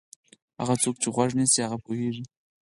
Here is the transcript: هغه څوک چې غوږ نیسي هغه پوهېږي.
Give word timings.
هغه 0.59 0.75
څوک 0.83 0.95
چې 1.01 1.07
غوږ 1.15 1.29
نیسي 1.39 1.59
هغه 1.63 1.77
پوهېږي. 1.85 2.23